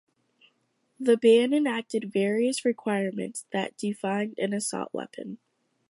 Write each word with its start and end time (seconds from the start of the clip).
The 0.99 1.15
ban 1.15 1.53
enacted 1.53 2.11
various 2.11 2.65
requirements 2.65 3.45
that 3.51 3.77
defined 3.77 4.33
an 4.39 4.51
assault 4.51 4.91
weapon. 4.93 5.37